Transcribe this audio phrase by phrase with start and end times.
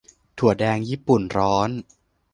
[0.37, 1.69] -ถั่วแดงญี่ปุ่นร้อน